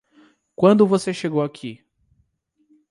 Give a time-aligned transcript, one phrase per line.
[0.55, 1.85] Quando você chegou aqui?